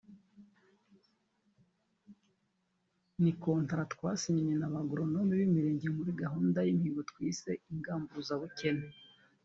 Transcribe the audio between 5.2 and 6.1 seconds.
b΄imirenge